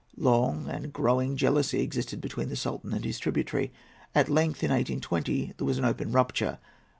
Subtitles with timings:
[0.17, 3.71] Long and growing jealousy existed between the Sultan and his tributary.
[4.15, 6.57] At length, in 1820, there was an open rupture.